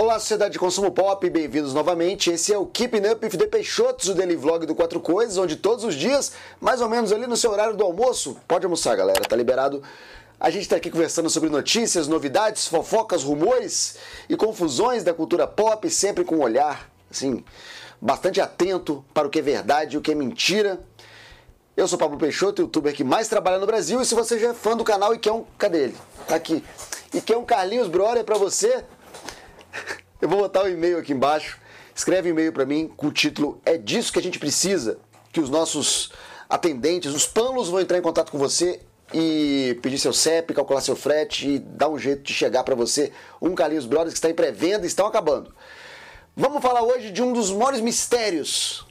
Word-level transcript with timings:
Olá, 0.00 0.16
sociedade 0.20 0.52
de 0.52 0.60
consumo 0.60 0.92
pop, 0.92 1.28
bem-vindos 1.28 1.74
novamente. 1.74 2.30
Esse 2.30 2.52
é 2.52 2.56
o 2.56 2.64
Keeping 2.64 3.04
Up 3.10 3.26
with 3.26 3.36
the 3.36 3.48
Peixotos, 3.48 4.08
o 4.08 4.14
daily 4.14 4.36
vlog 4.36 4.64
do 4.64 4.72
Quatro 4.72 5.00
Coisas, 5.00 5.36
onde 5.38 5.56
todos 5.56 5.82
os 5.82 5.96
dias, 5.96 6.34
mais 6.60 6.80
ou 6.80 6.88
menos 6.88 7.12
ali 7.12 7.26
no 7.26 7.36
seu 7.36 7.50
horário 7.50 7.76
do 7.76 7.82
almoço, 7.82 8.36
pode 8.46 8.64
almoçar, 8.64 8.94
galera, 8.94 9.20
tá 9.28 9.34
liberado. 9.34 9.82
A 10.38 10.50
gente 10.50 10.62
está 10.62 10.76
aqui 10.76 10.88
conversando 10.88 11.28
sobre 11.28 11.50
notícias, 11.50 12.06
novidades, 12.06 12.68
fofocas, 12.68 13.24
rumores 13.24 13.96
e 14.28 14.36
confusões 14.36 15.02
da 15.02 15.12
cultura 15.12 15.48
pop, 15.48 15.90
sempre 15.90 16.22
com 16.22 16.36
um 16.36 16.42
olhar, 16.42 16.88
assim, 17.10 17.44
bastante 18.00 18.40
atento 18.40 19.04
para 19.12 19.26
o 19.26 19.30
que 19.30 19.40
é 19.40 19.42
verdade 19.42 19.96
e 19.96 19.98
o 19.98 20.00
que 20.00 20.12
é 20.12 20.14
mentira. 20.14 20.78
Eu 21.76 21.88
sou 21.88 21.98
Pablo 21.98 22.16
Peixoto, 22.16 22.62
youtuber 22.62 22.94
que 22.94 23.02
mais 23.02 23.26
trabalha 23.26 23.58
no 23.58 23.66
Brasil, 23.66 24.00
e 24.00 24.06
se 24.06 24.14
você 24.14 24.38
já 24.38 24.50
é 24.50 24.54
fã 24.54 24.76
do 24.76 24.84
canal 24.84 25.12
e 25.12 25.18
quer 25.18 25.32
um. 25.32 25.44
Cadê 25.58 25.86
ele? 25.86 25.96
Tá 26.28 26.36
aqui. 26.36 26.62
E 27.12 27.20
quer 27.20 27.36
um 27.36 27.44
Carlinhos 27.44 27.88
Brother 27.88 28.22
para 28.22 28.38
você, 28.38 28.84
eu 30.20 30.28
vou 30.28 30.38
botar 30.38 30.62
o 30.62 30.66
um 30.66 30.68
e-mail 30.68 30.98
aqui 30.98 31.12
embaixo. 31.12 31.58
Escreve 31.94 32.28
um 32.28 32.32
e-mail 32.32 32.52
para 32.52 32.64
mim 32.64 32.88
com 32.96 33.08
o 33.08 33.12
título 33.12 33.60
É 33.64 33.76
disso 33.76 34.12
que 34.12 34.18
a 34.18 34.22
gente 34.22 34.38
precisa, 34.38 34.98
que 35.32 35.40
os 35.40 35.50
nossos 35.50 36.10
atendentes, 36.48 37.14
os 37.14 37.26
panos 37.26 37.68
vão 37.68 37.80
entrar 37.80 37.98
em 37.98 38.02
contato 38.02 38.30
com 38.32 38.38
você 38.38 38.80
e 39.12 39.78
pedir 39.82 39.98
seu 39.98 40.12
CEP, 40.12 40.54
calcular 40.54 40.80
seu 40.80 40.96
frete 40.96 41.48
e 41.48 41.58
dar 41.58 41.88
um 41.88 41.98
jeito 41.98 42.22
de 42.22 42.32
chegar 42.32 42.62
para 42.64 42.74
você 42.74 43.12
um 43.40 43.54
Carlinhos 43.54 43.86
Brothers 43.86 44.12
que 44.12 44.18
está 44.18 44.30
em 44.30 44.34
pré-venda 44.34 44.84
e 44.84 44.88
estão 44.88 45.06
acabando. 45.06 45.54
Vamos 46.36 46.62
falar 46.62 46.82
hoje 46.82 47.10
de 47.10 47.22
um 47.22 47.32
dos 47.32 47.50
maiores 47.50 47.80
mistérios 47.80 48.86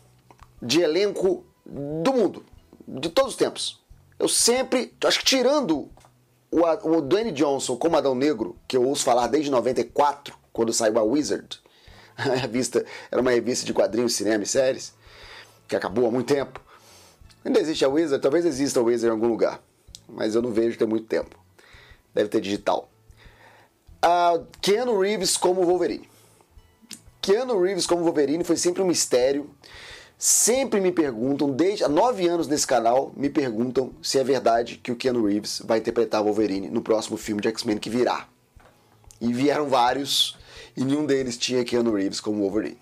de 0.61 0.81
elenco 0.81 1.45
do 1.65 2.13
mundo, 2.13 2.45
de 2.87 3.09
todos 3.09 3.31
os 3.31 3.37
tempos. 3.37 3.79
Eu 4.19 4.27
sempre, 4.27 4.93
acho 5.05 5.19
que 5.19 5.25
tirando 5.25 5.89
o, 6.51 6.61
o 6.61 7.01
Dwayne 7.01 7.31
Johnson 7.31 7.77
como 7.77 7.95
Adão 7.95 8.15
Negro, 8.15 8.57
que 8.67 8.75
eu 8.75 8.83
ouço 8.83 9.03
falar 9.03 9.27
desde 9.27 9.51
94, 9.51 10.35
quando 10.57 10.73
saiu 10.73 10.97
a 10.97 11.03
Wizard, 11.03 11.61
a 12.17 12.33
revista 12.33 12.83
era 13.11 13.21
uma 13.21 13.29
revista 13.29 13.63
de 13.63 13.73
quadrinhos, 13.73 14.15
cinema 14.15 14.43
e 14.43 14.47
séries, 14.47 14.91
que 15.67 15.75
acabou 15.75 16.07
há 16.07 16.11
muito 16.11 16.33
tempo. 16.33 16.59
Ainda 17.45 17.59
existe 17.59 17.85
a 17.85 17.87
Wizard, 17.87 18.19
talvez 18.19 18.43
exista 18.43 18.79
a 18.79 18.83
Wizard 18.83 19.07
em 19.07 19.11
algum 19.11 19.27
lugar, 19.27 19.61
mas 20.09 20.33
eu 20.33 20.41
não 20.41 20.51
vejo 20.51 20.75
tem 20.75 20.87
muito 20.87 21.05
tempo. 21.05 21.37
Deve 22.11 22.27
ter 22.27 22.41
digital. 22.41 22.89
Uh, 24.03 24.47
Keanu 24.59 24.99
Reeves 24.99 25.37
como 25.37 25.63
Wolverine. 25.63 26.09
Keanu 27.21 27.61
Reeves 27.61 27.85
como 27.85 28.03
Wolverine 28.03 28.43
foi 28.43 28.57
sempre 28.57 28.81
um 28.81 28.87
mistério. 28.87 29.47
Sempre 30.17 30.81
me 30.81 30.91
perguntam, 30.91 31.51
desde 31.51 31.83
há 31.83 31.87
nove 31.87 32.27
anos 32.27 32.47
nesse 32.47 32.65
canal, 32.65 33.13
me 33.15 33.29
perguntam 33.29 33.93
se 34.01 34.17
é 34.17 34.23
verdade 34.23 34.77
que 34.77 34.91
o 34.91 34.95
Keanu 34.95 35.23
Reeves 35.23 35.61
vai 35.63 35.77
interpretar 35.77 36.23
Wolverine 36.23 36.71
no 36.71 36.81
próximo 36.81 37.15
filme 37.15 37.43
de 37.43 37.47
X-Men 37.49 37.77
que 37.77 37.91
virá. 37.91 38.27
E 39.21 39.31
vieram 39.31 39.67
vários, 39.67 40.36
e 40.77 40.85
nenhum 40.85 41.07
deles 41.07 41.37
tinha 41.37 41.65
Keanu 41.65 41.95
Reeves 41.95 42.19
como 42.19 42.41
Wolverine. 42.41 42.79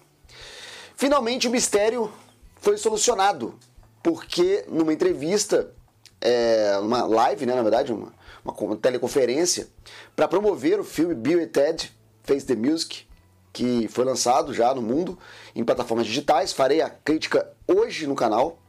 Finalmente 0.97 1.47
o 1.47 1.51
mistério 1.51 2.11
foi 2.57 2.77
solucionado, 2.77 3.57
porque 4.03 4.65
numa 4.67 4.91
entrevista, 4.91 5.73
é, 6.19 6.77
uma 6.79 7.05
live, 7.05 7.45
né, 7.45 7.55
na 7.55 7.61
verdade, 7.61 7.93
uma, 7.93 8.13
uma 8.43 8.75
teleconferência, 8.75 9.69
para 10.13 10.27
promover 10.27 10.77
o 10.79 10.83
filme 10.83 11.15
Bill 11.15 11.41
e 11.41 11.47
Ted 11.47 11.91
Face 12.23 12.45
the 12.45 12.55
Music, 12.55 13.07
que 13.53 13.87
foi 13.87 14.03
lançado 14.03 14.53
já 14.53 14.73
no 14.73 14.81
mundo 14.81 15.17
em 15.55 15.63
plataformas 15.63 16.05
digitais. 16.05 16.51
Farei 16.51 16.81
a 16.81 16.89
crítica 16.89 17.49
hoje 17.65 18.05
no 18.05 18.15
canal. 18.15 18.59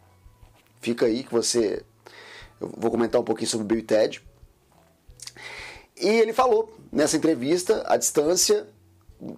Fica 0.81 1.07
aí 1.07 1.25
que 1.25 1.33
você. 1.33 1.83
Eu 2.61 2.73
vou 2.77 2.93
comentar 2.93 3.21
um 3.21 3.25
pouquinho 3.25 3.49
sobre 3.49 3.67
Bill 3.67 3.79
e 3.79 3.83
Ted. 3.83 4.23
E 5.97 6.07
ele 6.07 6.33
falou 6.33 6.73
nessa 6.93 7.17
entrevista, 7.17 7.83
à 7.87 7.97
distância, 7.97 8.69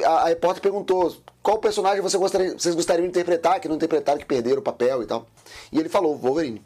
a, 0.05 0.11
a 0.11 0.29
repórter 0.29 0.63
perguntou 0.63 1.17
qual 1.43 1.59
personagem 1.59 2.01
você 2.01 2.19
gostaria, 2.19 2.53
vocês 2.53 2.75
gostariam 2.75 3.05
de 3.05 3.11
interpretar, 3.11 3.61
que 3.61 3.69
não 3.69 3.77
interpretaram, 3.77 4.19
que 4.19 4.27
perderam 4.27 4.59
o 4.59 4.63
papel 4.63 5.03
e 5.03 5.07
tal. 5.07 5.27
E 5.73 5.79
ele 5.79 5.89
falou, 5.89 6.17
Wolverine. 6.17 6.65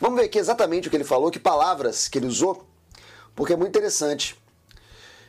Vamos 0.00 0.18
ver 0.18 0.26
aqui 0.26 0.38
exatamente 0.38 0.88
o 0.88 0.90
que 0.90 0.96
ele 0.96 1.04
falou, 1.04 1.30
que 1.30 1.38
palavras 1.38 2.08
que 2.08 2.18
ele 2.18 2.26
usou, 2.26 2.66
porque 3.36 3.52
é 3.52 3.56
muito 3.56 3.70
interessante. 3.70 4.36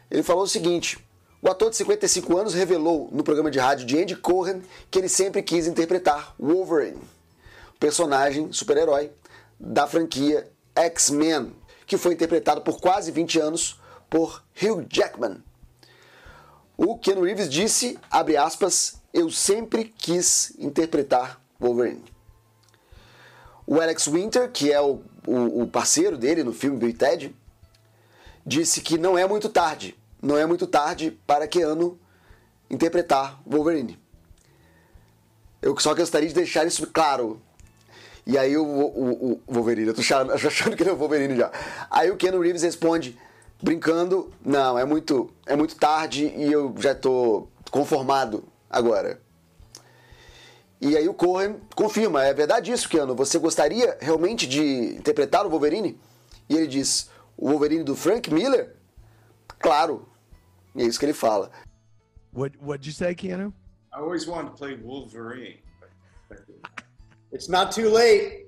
Ele 0.10 0.24
falou 0.24 0.44
o 0.44 0.48
seguinte: 0.48 0.98
o 1.42 1.50
ator 1.50 1.70
de 1.70 1.76
55 1.76 2.38
anos 2.38 2.54
revelou 2.54 3.10
no 3.12 3.24
programa 3.24 3.52
de 3.52 3.60
rádio 3.60 3.86
de 3.86 4.02
Andy 4.02 4.16
Cohen 4.16 4.64
que 4.90 4.98
ele 4.98 5.10
sempre 5.10 5.44
quis 5.44 5.68
interpretar 5.68 6.34
Wolverine, 6.40 7.02
personagem 7.80 8.52
super-herói 8.52 9.12
da 9.60 9.86
franquia 9.86 10.50
X-Men, 10.76 11.54
que 11.86 11.98
foi 11.98 12.14
interpretado 12.14 12.62
por 12.62 12.80
quase 12.80 13.12
20 13.12 13.40
anos 13.40 13.80
por 14.10 14.44
Hugh 14.60 14.86
Jackman. 14.90 15.44
O 16.78 16.98
Ken 16.98 17.20
Reeves 17.22 17.50
disse, 17.50 18.00
abre 18.10 18.36
aspas, 18.38 19.02
eu 19.14 19.30
sempre 19.30 19.86
quis 19.86 20.54
interpretar 20.58 21.42
Wolverine. 21.60 22.04
O 23.66 23.80
Alex 23.80 24.08
Winter, 24.08 24.52
que 24.52 24.72
é 24.72 24.82
o, 24.82 25.02
o, 25.26 25.64
o 25.64 25.68
parceiro 25.68 26.18
dele 26.18 26.44
no 26.44 26.52
filme 26.52 26.78
Bill 26.78 26.98
Ted, 26.98 27.36
disse 28.46 28.82
que 28.82 28.98
não 28.98 29.18
é 29.18 29.26
muito 29.26 29.48
tarde 29.48 29.96
não 30.24 30.38
é 30.38 30.46
muito 30.46 30.66
tarde 30.66 31.20
para 31.28 31.46
Keanu 31.46 32.00
interpretar 32.70 33.42
Wolverine. 33.46 34.00
Eu 35.62 35.78
só 35.78 35.94
gostaria 35.94 36.30
de 36.30 36.34
deixar 36.34 36.66
isso 36.66 36.88
claro. 36.88 37.42
E 38.26 38.38
aí 38.38 38.56
o, 38.56 38.64
o, 38.64 39.34
o 39.34 39.54
Wolverine, 39.54 39.90
eu 39.90 39.94
tô 39.94 40.00
achando, 40.00 40.32
achando 40.48 40.78
que 40.78 40.84
ele 40.84 40.90
é 40.90 40.94
o 40.94 40.96
Wolverine 40.96 41.36
já. 41.36 41.52
Aí 41.92 42.10
o 42.10 42.16
Keanu 42.16 42.40
Reeves 42.40 42.64
responde, 42.64 43.20
brincando, 43.64 44.30
não, 44.44 44.78
é 44.78 44.84
muito, 44.84 45.34
é 45.46 45.56
muito 45.56 45.78
tarde 45.78 46.26
e 46.36 46.52
eu 46.52 46.76
já 46.78 46.94
tô 46.94 47.48
conformado 47.72 48.44
agora. 48.70 49.22
E 50.82 50.98
aí 50.98 51.08
o 51.08 51.14
Cohen 51.14 51.62
confirma, 51.74 52.26
é 52.26 52.34
verdade 52.34 52.74
isso, 52.74 52.90
Keanu, 52.90 53.16
você 53.16 53.40
gostaria 53.40 53.98
realmente 54.02 54.46
de 54.46 54.96
interpretar 54.98 55.46
o 55.46 55.50
Wolverine? 55.50 55.98
E 56.50 56.58
ele 56.58 56.68
diz, 56.68 57.10
o 57.38 57.50
Wolverine 57.50 57.86
do 57.86 57.96
Frank 57.96 58.32
Miller? 58.34 58.76
Claro, 59.60 60.10
e 60.76 60.84
é 60.84 60.86
isso 60.86 61.00
que 61.00 61.06
ele 61.06 61.14
fala. 61.14 61.50
What 62.34 62.58
What'd 62.62 62.86
you 62.86 62.94
say, 62.94 63.16
Keanu? 63.16 63.54
I 63.94 64.00
always 64.00 64.28
wanted 64.28 64.52
to 64.52 64.58
play 64.58 64.76
Wolverine. 64.76 65.60
It's 67.32 67.48
not 67.48 67.72
too 67.74 67.90
late. 67.90 68.43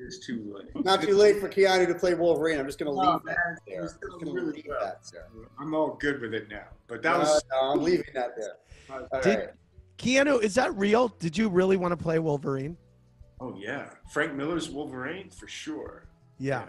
It 0.00 0.06
is 0.06 0.18
too 0.20 0.54
late. 0.54 0.84
Not 0.84 1.02
too 1.02 1.16
late 1.16 1.40
for 1.40 1.48
Keanu 1.48 1.86
to 1.88 1.94
play 1.94 2.14
Wolverine. 2.14 2.58
I'm 2.60 2.66
just 2.66 2.78
going 2.78 2.90
to 2.94 2.96
No, 3.02 3.12
leave 3.14 3.22
that 3.24 3.36
man, 3.36 3.58
there. 3.66 3.90
I'm 4.22 4.32
really 4.34 4.52
leave 4.52 4.66
well. 4.68 4.78
that 4.80 5.00
there. 5.12 5.26
I'm 5.58 5.74
all 5.74 5.96
good 5.98 6.20
with 6.20 6.34
it 6.34 6.48
now. 6.48 6.68
But 6.86 7.02
that 7.02 7.12
No, 7.14 7.18
was 7.20 7.42
no, 7.50 7.58
I'm 7.72 7.82
leaving 7.82 8.04
that 8.14 8.36
there. 8.36 8.56
All 8.90 9.20
Did- 9.20 9.38
right. 9.38 9.48
Keanu, 9.98 10.40
is 10.40 10.54
that 10.54 10.72
real? 10.76 11.08
Did 11.18 11.36
you 11.36 11.48
really 11.48 11.76
want 11.76 11.90
to 11.92 11.96
play 11.96 12.18
Wolverine? 12.20 12.76
oh 13.40 13.54
yeah, 13.56 13.90
Frank 14.12 14.34
Miller's 14.34 14.68
Wolverine 14.68 15.30
for 15.30 15.46
sure. 15.48 16.04
Yeah. 16.38 16.68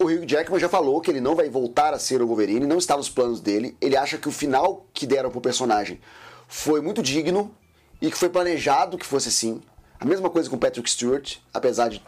O 0.00 0.04
Hugh 0.10 0.24
Jackman 0.26 0.58
já 0.60 0.68
falou 0.68 1.00
que 1.00 1.10
ele 1.10 1.20
não 1.20 1.34
vai 1.34 1.48
voltar 1.50 1.92
a 1.94 1.98
ser 1.98 2.20
o 2.22 2.26
Wolverine, 2.26 2.66
não 2.66 2.78
está 2.78 2.96
nos 2.96 3.08
planos 3.10 3.40
dele. 3.40 3.76
Ele 3.80 3.96
acha 3.96 4.16
que 4.18 4.28
o 4.28 4.32
final 4.32 4.86
que 4.94 5.06
deram 5.06 5.30
pro 5.30 5.40
personagem 5.40 6.00
foi 6.46 6.80
muito 6.80 7.02
digno 7.02 7.54
e 8.00 8.10
que 8.10 8.16
foi 8.16 8.28
planejado 8.28 8.96
que 8.98 9.04
fosse 9.06 9.28
assim. 9.28 9.62
A 10.00 10.04
mesma 10.04 10.30
coisa 10.30 10.48
com 10.48 10.56
o 10.56 10.58
Patrick 10.58 10.88
Stewart, 10.88 11.36
apesar 11.52 11.88
de 11.88 12.02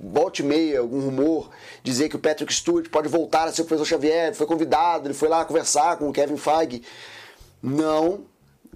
volte 0.00 0.40
e 0.40 0.44
meia, 0.44 0.80
algum 0.80 1.00
rumor 1.00 1.50
dizer 1.82 2.08
que 2.08 2.16
o 2.16 2.18
Patrick 2.18 2.52
Stewart 2.52 2.88
pode 2.88 3.08
voltar 3.08 3.44
a 3.44 3.52
ser 3.52 3.62
o 3.62 3.64
professor 3.64 3.86
Xavier, 3.86 4.34
foi 4.34 4.46
convidado, 4.46 5.08
ele 5.08 5.14
foi 5.14 5.28
lá 5.28 5.44
conversar 5.44 5.98
com 5.98 6.08
o 6.08 6.12
Kevin 6.12 6.36
Feige. 6.36 6.82
Não, 7.62 8.24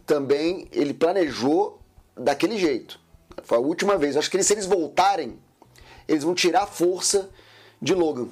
também 0.04 0.68
ele 0.72 0.92
planejou 0.92 1.80
daquele 2.16 2.58
jeito. 2.58 3.00
Foi 3.42 3.58
a 3.58 3.60
última 3.60 3.96
vez. 3.96 4.16
Acho 4.16 4.30
que 4.30 4.36
eles, 4.36 4.46
se 4.46 4.54
eles 4.54 4.66
voltarem, 4.66 5.38
eles 6.06 6.24
vão 6.24 6.34
tirar 6.34 6.64
a 6.64 6.66
força 6.66 7.30
de 7.80 7.94
Logan. 7.94 8.28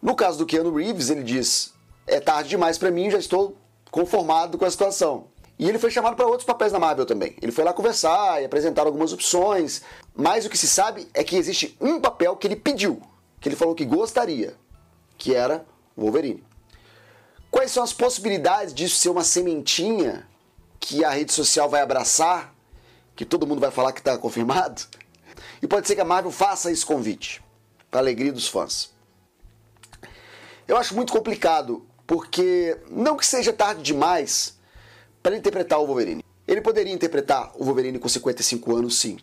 No 0.00 0.14
caso 0.14 0.38
do 0.38 0.46
Keanu 0.46 0.74
Reeves, 0.74 1.10
ele 1.10 1.22
diz: 1.22 1.72
é 2.06 2.20
tarde 2.20 2.50
demais 2.50 2.78
para 2.78 2.90
mim, 2.90 3.10
já 3.10 3.18
estou 3.18 3.56
conformado 3.90 4.56
com 4.56 4.64
a 4.64 4.70
situação. 4.70 5.26
E 5.58 5.68
ele 5.68 5.78
foi 5.78 5.90
chamado 5.90 6.16
para 6.16 6.26
outros 6.26 6.44
papéis 6.44 6.72
na 6.72 6.78
Marvel 6.78 7.06
também. 7.06 7.36
Ele 7.40 7.52
foi 7.52 7.62
lá 7.62 7.72
conversar 7.72 8.42
e 8.42 8.44
apresentar 8.44 8.86
algumas 8.86 9.12
opções, 9.12 9.82
mas 10.14 10.44
o 10.44 10.50
que 10.50 10.58
se 10.58 10.66
sabe 10.66 11.08
é 11.14 11.22
que 11.22 11.36
existe 11.36 11.76
um 11.80 12.00
papel 12.00 12.36
que 12.36 12.46
ele 12.46 12.56
pediu, 12.56 13.00
que 13.40 13.48
ele 13.48 13.56
falou 13.56 13.74
que 13.74 13.84
gostaria, 13.84 14.54
que 15.16 15.34
era 15.34 15.64
Wolverine. 15.96 16.42
Quais 17.50 17.70
são 17.70 17.84
as 17.84 17.92
possibilidades 17.92 18.74
disso 18.74 18.96
ser 18.96 19.10
uma 19.10 19.22
sementinha 19.22 20.28
que 20.80 21.04
a 21.04 21.10
rede 21.10 21.32
social 21.32 21.68
vai 21.68 21.82
abraçar, 21.82 22.52
que 23.14 23.24
todo 23.24 23.46
mundo 23.46 23.60
vai 23.60 23.70
falar 23.70 23.92
que 23.92 24.00
está 24.00 24.18
confirmado? 24.18 24.82
E 25.62 25.66
pode 25.66 25.86
ser 25.86 25.94
que 25.94 26.00
a 26.00 26.04
Marvel 26.04 26.30
faça 26.30 26.70
esse 26.70 26.84
convite, 26.84 27.42
para 27.90 27.98
alegria 27.98 28.30
dos 28.30 28.46
fãs. 28.46 28.92
Eu 30.68 30.76
acho 30.76 30.94
muito 30.94 31.10
complicado, 31.10 31.86
porque 32.06 32.76
não 32.90 33.16
que 33.16 33.24
seja 33.24 33.50
tarde 33.50 33.82
demais 33.82 34.58
para 35.24 35.34
interpretar 35.34 35.80
o 35.80 35.86
Wolverine. 35.86 36.22
Ele 36.46 36.60
poderia 36.60 36.92
interpretar 36.92 37.50
o 37.54 37.64
Wolverine 37.64 37.98
com 37.98 38.06
55 38.06 38.76
anos, 38.76 38.98
sim. 38.98 39.16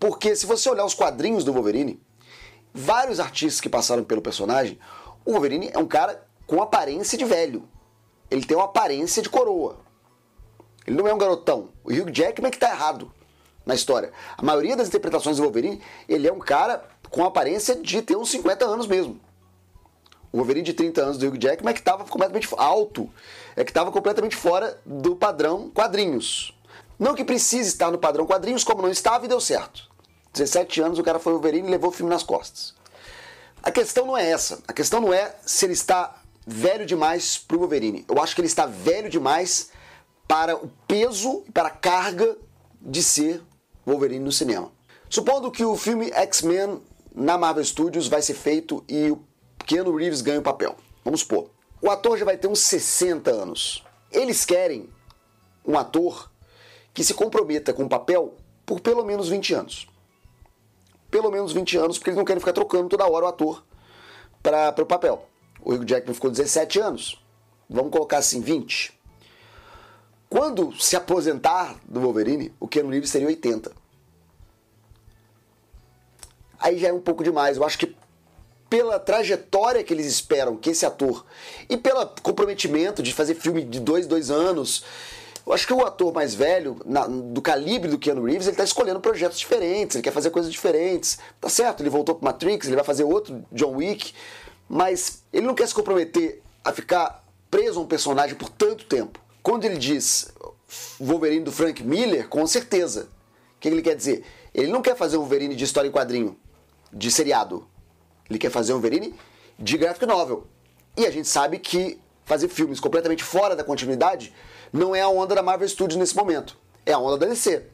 Porque 0.00 0.34
se 0.34 0.46
você 0.46 0.70
olhar 0.70 0.86
os 0.86 0.94
quadrinhos 0.94 1.44
do 1.44 1.52
Wolverine, 1.52 2.00
vários 2.72 3.20
artistas 3.20 3.60
que 3.60 3.68
passaram 3.68 4.02
pelo 4.02 4.22
personagem, 4.22 4.78
o 5.26 5.32
Wolverine 5.32 5.68
é 5.74 5.78
um 5.78 5.86
cara 5.86 6.26
com 6.46 6.62
aparência 6.62 7.18
de 7.18 7.26
velho. 7.26 7.68
ele 8.30 8.46
tem 8.46 8.56
uma 8.56 8.64
aparência 8.64 9.22
de 9.22 9.28
coroa. 9.28 9.78
Ele 10.86 10.96
não 10.96 11.06
é 11.06 11.12
um 11.12 11.18
garotão. 11.18 11.68
O 11.84 11.92
Hugh 11.92 12.10
Jackman 12.10 12.48
é 12.48 12.50
que 12.50 12.58
tá 12.58 12.70
errado 12.70 13.12
na 13.66 13.74
história. 13.74 14.10
A 14.38 14.42
maioria 14.42 14.74
das 14.74 14.88
interpretações 14.88 15.36
do 15.36 15.42
Wolverine, 15.42 15.82
ele 16.08 16.26
é 16.26 16.32
um 16.32 16.38
cara 16.38 16.82
com 17.10 17.22
aparência 17.24 17.76
de 17.76 18.00
ter 18.00 18.16
uns 18.16 18.30
50 18.30 18.64
anos 18.64 18.86
mesmo. 18.86 19.20
O 20.32 20.38
Wolverine 20.38 20.64
de 20.64 20.74
30 20.74 21.00
anos 21.00 21.18
do 21.18 21.26
Hugh 21.26 21.38
Jackman 21.40 21.70
é 21.70 21.74
que 21.74 21.80
estava 21.80 22.04
completamente 22.04 22.48
alto, 22.56 23.10
é 23.56 23.64
que 23.64 23.70
estava 23.70 23.90
completamente 23.90 24.36
fora 24.36 24.78
do 24.84 25.16
padrão 25.16 25.70
quadrinhos. 25.70 26.54
Não 26.98 27.14
que 27.14 27.24
precise 27.24 27.68
estar 27.68 27.90
no 27.90 27.98
padrão 27.98 28.26
quadrinhos, 28.26 28.64
como 28.64 28.82
não 28.82 28.90
estava 28.90 29.24
e 29.24 29.28
deu 29.28 29.40
certo. 29.40 29.88
17 30.32 30.80
anos 30.82 30.98
o 30.98 31.02
cara 31.02 31.18
foi 31.18 31.32
Wolverine 31.32 31.68
e 31.68 31.70
levou 31.70 31.90
o 31.90 31.92
filme 31.92 32.10
nas 32.10 32.22
costas. 32.22 32.74
A 33.62 33.70
questão 33.70 34.06
não 34.06 34.16
é 34.16 34.30
essa. 34.30 34.60
A 34.68 34.72
questão 34.72 35.00
não 35.00 35.12
é 35.12 35.34
se 35.44 35.64
ele 35.64 35.72
está 35.72 36.20
velho 36.46 36.84
demais 36.84 37.38
para 37.38 37.56
o 37.56 37.60
Wolverine. 37.60 38.04
Eu 38.08 38.20
acho 38.20 38.34
que 38.34 38.40
ele 38.40 38.48
está 38.48 38.66
velho 38.66 39.08
demais 39.08 39.70
para 40.26 40.56
o 40.56 40.70
peso 40.86 41.42
e 41.46 41.52
para 41.52 41.68
a 41.68 41.70
carga 41.70 42.36
de 42.80 43.02
ser 43.02 43.42
Wolverine 43.86 44.24
no 44.24 44.32
cinema. 44.32 44.70
Supondo 45.08 45.50
que 45.50 45.64
o 45.64 45.76
filme 45.76 46.10
X-Men 46.12 46.80
na 47.14 47.38
Marvel 47.38 47.64
Studios 47.64 48.06
vai 48.08 48.22
ser 48.22 48.34
feito 48.34 48.84
e 48.88 49.10
o 49.10 49.16
Keanu 49.68 49.94
Reeves 49.94 50.22
ganha 50.22 50.40
o 50.40 50.42
papel. 50.42 50.74
Vamos 51.04 51.20
supor. 51.20 51.50
O 51.82 51.90
ator 51.90 52.16
já 52.16 52.24
vai 52.24 52.38
ter 52.38 52.48
uns 52.48 52.60
60 52.60 53.30
anos. 53.30 53.84
Eles 54.10 54.46
querem 54.46 54.88
um 55.62 55.76
ator 55.78 56.32
que 56.94 57.04
se 57.04 57.12
comprometa 57.12 57.74
com 57.74 57.84
o 57.84 57.88
papel 57.88 58.34
por 58.64 58.80
pelo 58.80 59.04
menos 59.04 59.28
20 59.28 59.54
anos. 59.54 59.86
Pelo 61.10 61.30
menos 61.30 61.52
20 61.52 61.76
anos, 61.76 61.98
porque 61.98 62.08
eles 62.08 62.16
não 62.16 62.24
querem 62.24 62.40
ficar 62.40 62.54
trocando 62.54 62.88
toda 62.88 63.06
hora 63.06 63.26
o 63.26 63.28
ator 63.28 63.62
para 64.42 64.82
o 64.82 64.86
papel. 64.86 65.28
O 65.60 65.74
Hugh 65.74 65.84
Jackman 65.84 66.14
ficou 66.14 66.30
17 66.30 66.80
anos. 66.80 67.22
Vamos 67.68 67.92
colocar 67.92 68.18
assim, 68.18 68.40
20. 68.40 68.98
Quando 70.30 70.74
se 70.80 70.96
aposentar 70.96 71.76
do 71.84 72.00
Wolverine, 72.00 72.54
o 72.58 72.66
Keanu 72.66 72.88
Reeves 72.88 73.12
teria 73.12 73.28
80. 73.28 73.70
Aí 76.58 76.78
já 76.78 76.88
é 76.88 76.92
um 76.92 77.00
pouco 77.00 77.22
demais. 77.22 77.58
Eu 77.58 77.64
acho 77.64 77.78
que 77.78 77.97
pela 78.68 78.98
trajetória 78.98 79.82
que 79.82 79.92
eles 79.92 80.06
esperam 80.06 80.56
que 80.56 80.70
esse 80.70 80.84
ator 80.84 81.24
e 81.68 81.76
pelo 81.76 82.06
comprometimento 82.22 83.02
de 83.02 83.12
fazer 83.12 83.34
filme 83.34 83.64
de 83.64 83.80
dois, 83.80 84.06
dois 84.06 84.30
anos, 84.30 84.84
eu 85.46 85.52
acho 85.54 85.66
que 85.66 85.72
o 85.72 85.84
ator 85.84 86.12
mais 86.12 86.34
velho, 86.34 86.78
na, 86.84 87.06
do 87.06 87.40
calibre 87.40 87.90
do 87.90 87.98
Keanu 87.98 88.24
Reeves, 88.24 88.46
ele 88.46 88.52
está 88.52 88.64
escolhendo 88.64 89.00
projetos 89.00 89.38
diferentes, 89.38 89.96
ele 89.96 90.02
quer 90.02 90.12
fazer 90.12 90.30
coisas 90.30 90.52
diferentes. 90.52 91.18
Tá 91.40 91.48
certo, 91.48 91.82
ele 91.82 91.88
voltou 91.88 92.14
para 92.14 92.30
Matrix, 92.32 92.66
ele 92.66 92.76
vai 92.76 92.84
fazer 92.84 93.04
outro 93.04 93.42
John 93.50 93.76
Wick, 93.76 94.12
mas 94.68 95.22
ele 95.32 95.46
não 95.46 95.54
quer 95.54 95.66
se 95.66 95.74
comprometer 95.74 96.42
a 96.62 96.70
ficar 96.72 97.24
preso 97.50 97.80
a 97.80 97.82
um 97.82 97.86
personagem 97.86 98.36
por 98.36 98.50
tanto 98.50 98.84
tempo. 98.84 99.18
Quando 99.42 99.64
ele 99.64 99.78
diz 99.78 100.30
Wolverine 101.00 101.44
do 101.44 101.52
Frank 101.52 101.82
Miller, 101.82 102.28
com 102.28 102.46
certeza. 102.46 103.08
O 103.56 103.60
que 103.60 103.68
ele 103.68 103.82
quer 103.82 103.96
dizer? 103.96 104.24
Ele 104.54 104.70
não 104.70 104.82
quer 104.82 104.96
fazer 104.96 105.16
um 105.16 105.20
Wolverine 105.20 105.56
de 105.56 105.64
história 105.64 105.88
em 105.88 105.92
quadrinho, 105.92 106.36
de 106.92 107.10
seriado. 107.10 107.66
Ele 108.28 108.38
quer 108.38 108.50
fazer 108.50 108.72
um 108.72 108.80
Wolverine 108.80 109.14
de 109.58 109.76
graphic 109.76 110.06
novel. 110.06 110.46
E 110.96 111.06
a 111.06 111.10
gente 111.10 111.28
sabe 111.28 111.58
que 111.58 112.00
fazer 112.24 112.48
filmes 112.48 112.78
completamente 112.80 113.24
fora 113.24 113.56
da 113.56 113.64
continuidade 113.64 114.34
não 114.72 114.94
é 114.94 115.00
a 115.00 115.08
onda 115.08 115.34
da 115.34 115.42
Marvel 115.42 115.68
Studios 115.68 115.98
nesse 115.98 116.16
momento. 116.16 116.56
É 116.84 116.92
a 116.92 116.98
onda 116.98 117.18
da 117.18 117.26
DC. 117.26 117.64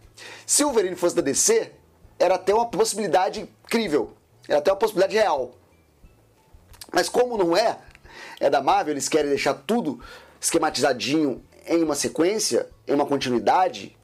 Se 0.47 0.63
o 0.63 0.69
Wolverine 0.69 0.97
fosse 0.97 1.17
da 1.17 1.23
DC, 1.23 1.73
era 2.19 2.37
até 2.37 2.55
uma 2.55 2.67
possibilidade 2.67 3.41
incrível. 3.41 4.13
Era 4.49 4.59
até 4.59 4.71
uma 4.71 4.79
possibilidade 4.79 5.15
real. 5.15 5.53
Mas 6.93 7.09
como 7.09 7.37
não 7.37 7.57
é, 7.57 7.79
é 8.39 8.49
da 8.49 8.63
Marvel, 8.63 8.93
eles 8.93 9.09
querem 9.09 9.29
deixar 9.29 9.55
tudo 9.55 10.01
esquematizadinho 10.41 11.43
em 11.67 11.83
uma 11.83 11.95
sequência, 11.95 12.69
em 12.87 12.93
uma 12.95 13.07
continuidade, 13.07 13.97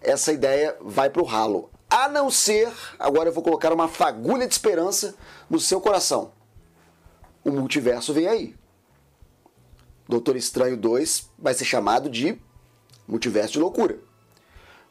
essa 0.00 0.32
ideia 0.32 0.76
vai 0.80 1.10
para 1.10 1.22
o 1.22 1.24
ralo. 1.24 1.70
A 1.88 2.08
não 2.08 2.30
ser, 2.30 2.72
agora 2.98 3.28
eu 3.28 3.32
vou 3.32 3.42
colocar 3.42 3.72
uma 3.72 3.88
fagulha 3.88 4.46
de 4.46 4.52
esperança 4.52 5.14
no 5.48 5.60
seu 5.60 5.80
coração. 5.80 6.32
O 7.44 7.50
multiverso 7.50 8.12
vem 8.12 8.26
aí. 8.26 8.56
Doutor 10.08 10.36
Estranho 10.36 10.76
2 10.76 11.30
vai 11.38 11.54
ser 11.54 11.64
chamado 11.64 12.10
de 12.10 12.38
Multiverso 13.06 13.54
de 13.54 13.60
Loucura. 13.60 13.98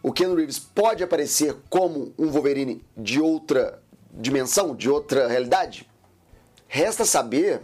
O 0.02 0.14
Ken 0.14 0.34
Reeves 0.34 0.60
pode 0.60 1.04
aparecer 1.04 1.56
como 1.70 2.14
um 2.18 2.30
Wolverine 2.30 2.84
de 2.96 3.20
outra 3.20 3.82
dimensão, 4.12 4.76
de 4.76 4.90
outra 4.90 5.28
realidade? 5.28 5.90
Resta 6.68 7.06
saber 7.06 7.62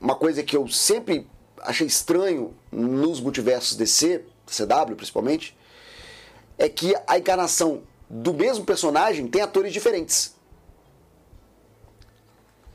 uma 0.00 0.14
coisa 0.14 0.42
que 0.42 0.56
eu 0.56 0.68
sempre 0.68 1.28
achei 1.60 1.86
estranho 1.86 2.54
nos 2.70 3.20
multiversos 3.20 3.76
DC, 3.76 4.24
CW 4.46 4.94
principalmente, 4.96 5.56
é 6.56 6.68
que 6.68 6.94
a 7.06 7.18
encarnação 7.18 7.82
do 8.08 8.32
mesmo 8.34 8.64
personagem 8.64 9.26
tem 9.26 9.42
atores 9.42 9.72
diferentes. 9.72 10.34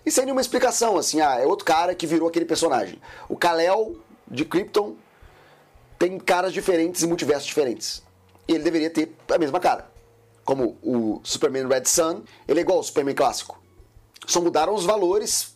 E 0.06 0.12
sem 0.12 0.26
nenhuma 0.26 0.42
explicação, 0.42 0.98
assim, 0.98 1.22
ah, 1.22 1.40
é 1.40 1.46
outro 1.46 1.66
cara 1.66 1.94
que 1.94 2.08
virou 2.08 2.28
aquele 2.28 2.46
personagem. 2.46 3.00
O 3.28 3.36
Kal-El 3.36 3.96
de 4.28 4.44
Krypton 4.44 4.96
tem 5.98 6.18
caras 6.18 6.54
diferentes 6.54 7.04
e 7.04 7.08
multiversos 7.08 7.46
diferentes. 7.46 8.02
E 8.48 8.54
ele 8.54 8.64
deveria 8.64 8.90
ter 8.90 9.14
a 9.30 9.38
mesma 9.38 9.60
cara. 9.60 9.90
Como 10.44 10.78
o 10.82 11.22
Superman 11.24 11.68
Red 11.68 11.86
Sun, 11.86 12.24
ele 12.48 12.60
é 12.60 12.62
igual 12.64 12.80
ao 12.80 12.84
Superman 12.84 13.14
clássico. 13.14 13.62
Só 14.26 14.42
mudaram 14.42 14.74
os 14.74 14.86
valores 14.86 15.56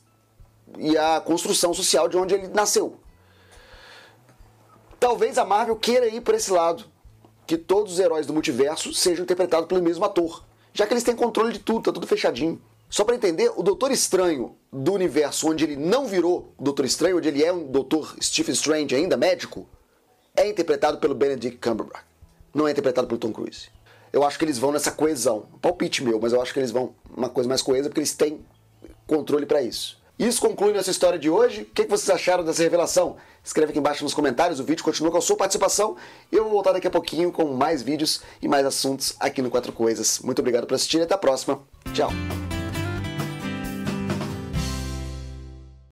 e 0.77 0.97
a 0.97 1.19
construção 1.19 1.73
social 1.73 2.07
de 2.07 2.17
onde 2.17 2.35
ele 2.35 2.47
nasceu. 2.47 2.99
Talvez 4.99 5.37
a 5.37 5.45
Marvel 5.45 5.75
queira 5.75 6.07
ir 6.07 6.21
por 6.21 6.35
esse 6.35 6.51
lado, 6.51 6.85
que 7.45 7.57
todos 7.57 7.93
os 7.93 7.99
heróis 7.99 8.25
do 8.25 8.33
multiverso 8.33 8.93
sejam 8.93 9.23
interpretados 9.23 9.67
pelo 9.67 9.81
mesmo 9.81 10.05
ator, 10.05 10.43
já 10.73 10.87
que 10.87 10.93
eles 10.93 11.03
têm 11.03 11.15
controle 11.15 11.53
de 11.53 11.59
tudo, 11.59 11.83
tá 11.83 11.91
tudo 11.91 12.07
fechadinho. 12.07 12.61
Só 12.89 13.03
para 13.03 13.15
entender, 13.15 13.51
o 13.55 13.63
Doutor 13.63 13.91
Estranho 13.91 14.55
do 14.71 14.93
universo 14.93 15.49
onde 15.49 15.63
ele 15.63 15.75
não 15.75 16.05
virou 16.05 16.53
o 16.57 16.63
Doutor 16.63 16.85
Estranho, 16.85 17.17
onde 17.17 17.27
ele 17.27 17.43
é 17.43 17.51
um 17.51 17.65
Doutor 17.65 18.15
Stephen 18.21 18.53
Strange 18.53 18.93
ainda, 18.95 19.17
médico, 19.17 19.67
é 20.35 20.47
interpretado 20.47 20.99
pelo 20.99 21.15
Benedict 21.15 21.57
Cumberbatch. 21.57 22.05
Não 22.53 22.67
é 22.67 22.71
interpretado 22.71 23.07
pelo 23.07 23.19
Tom 23.19 23.31
Cruise. 23.31 23.69
Eu 24.11 24.23
acho 24.23 24.37
que 24.37 24.45
eles 24.45 24.59
vão 24.59 24.71
nessa 24.71 24.91
coesão. 24.91 25.47
Palpite 25.59 26.03
meu, 26.03 26.19
mas 26.19 26.33
eu 26.33 26.41
acho 26.41 26.53
que 26.53 26.59
eles 26.59 26.69
vão 26.69 26.93
uma 27.09 27.29
coisa 27.29 27.49
mais 27.49 27.63
coesa 27.63 27.89
porque 27.89 27.99
eles 27.99 28.13
têm 28.13 28.45
controle 29.07 29.47
para 29.47 29.63
isso. 29.63 29.99
Isso 30.17 30.39
conclui 30.39 30.73
nossa 30.73 30.91
história 30.91 31.17
de 31.17 31.29
hoje. 31.29 31.63
O 31.63 31.65
que 31.65 31.85
vocês 31.85 32.09
acharam 32.09 32.43
dessa 32.43 32.61
revelação? 32.61 33.17
Escreve 33.43 33.71
aqui 33.71 33.79
embaixo 33.79 34.03
nos 34.03 34.13
comentários. 34.13 34.59
O 34.59 34.63
vídeo 34.63 34.83
continua 34.83 35.11
com 35.11 35.17
a 35.17 35.21
sua 35.21 35.35
participação. 35.35 35.97
Eu 36.31 36.43
vou 36.43 36.53
voltar 36.53 36.71
daqui 36.71 36.87
a 36.87 36.91
pouquinho 36.91 37.31
com 37.31 37.45
mais 37.53 37.81
vídeos 37.81 38.21
e 38.41 38.47
mais 38.47 38.65
assuntos 38.65 39.15
aqui 39.19 39.41
no 39.41 39.49
Quatro 39.49 39.73
Coisas. 39.73 40.19
Muito 40.19 40.39
obrigado 40.39 40.67
por 40.67 40.75
assistir 40.75 40.99
e 40.99 41.01
até 41.01 41.15
a 41.15 41.17
próxima. 41.17 41.61
Tchau. 41.93 42.11